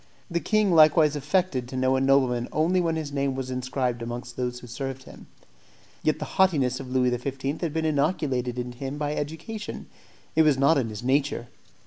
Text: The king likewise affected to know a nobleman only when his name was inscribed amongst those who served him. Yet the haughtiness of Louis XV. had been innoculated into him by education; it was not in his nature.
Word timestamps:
The 0.31 0.39
king 0.39 0.73
likewise 0.73 1.15
affected 1.15 1.67
to 1.67 1.77
know 1.77 1.95
a 1.95 2.01
nobleman 2.01 2.47
only 2.51 2.81
when 2.81 2.95
his 2.95 3.11
name 3.11 3.35
was 3.35 3.51
inscribed 3.51 4.01
amongst 4.01 4.35
those 4.35 4.59
who 4.59 4.65
served 4.65 5.03
him. 5.03 5.27
Yet 6.01 6.17
the 6.17 6.25
haughtiness 6.41 6.79
of 6.79 6.89
Louis 6.89 7.15
XV. 7.15 7.39
had 7.61 7.71
been 7.71 7.85
innoculated 7.85 8.57
into 8.57 8.79
him 8.79 8.97
by 8.97 9.13
education; 9.15 9.85
it 10.35 10.41
was 10.41 10.57
not 10.57 10.79
in 10.79 10.89
his 10.89 11.03
nature. 11.03 11.49